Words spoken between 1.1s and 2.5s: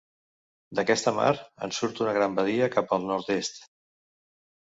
mar, en surt una gran